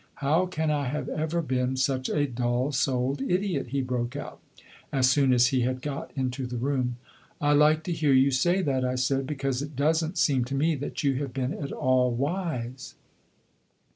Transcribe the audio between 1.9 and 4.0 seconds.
a dull souled idiot?' he